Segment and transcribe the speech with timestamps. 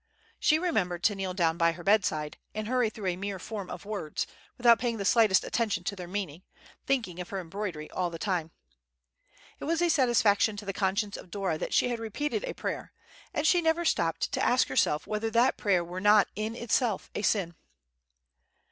[0.39, 3.85] She remembered to kneel down by her bedside and hurry through a mere form of
[3.85, 4.25] words,
[4.57, 6.41] without paying the slightest attention to their meaning,
[6.87, 8.49] thinking of her embroidery all the time.
[9.59, 12.93] It was a satisfaction to the conscience of Dora that she had repeated a prayer,
[13.31, 17.21] and she never stopped to ask herself whether that prayer were not in itself a
[17.21, 17.53] sin.